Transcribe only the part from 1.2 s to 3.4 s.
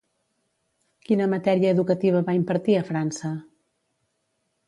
matèria educativa va impartir a França?